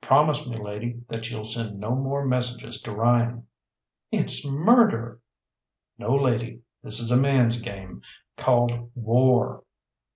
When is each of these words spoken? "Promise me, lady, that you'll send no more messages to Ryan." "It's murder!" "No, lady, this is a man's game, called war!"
"Promise 0.00 0.48
me, 0.48 0.58
lady, 0.60 1.04
that 1.08 1.30
you'll 1.30 1.44
send 1.44 1.78
no 1.78 1.94
more 1.94 2.24
messages 2.26 2.82
to 2.82 2.90
Ryan." 2.92 3.46
"It's 4.10 4.44
murder!" 4.44 5.20
"No, 5.96 6.12
lady, 6.16 6.62
this 6.82 6.98
is 6.98 7.12
a 7.12 7.16
man's 7.16 7.60
game, 7.60 8.02
called 8.36 8.90
war!" 8.96 9.62